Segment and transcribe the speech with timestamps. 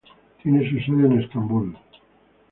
[0.41, 1.77] Tiene su sede en Estambul.